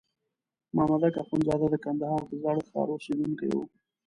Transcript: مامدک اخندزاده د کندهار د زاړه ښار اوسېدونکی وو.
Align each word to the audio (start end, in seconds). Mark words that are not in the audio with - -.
مامدک 0.75 1.15
اخندزاده 1.23 1.67
د 1.71 1.75
کندهار 1.85 2.21
د 2.27 2.31
زاړه 2.43 2.61
ښار 2.69 2.87
اوسېدونکی 2.93 3.47
وو. 3.53 3.61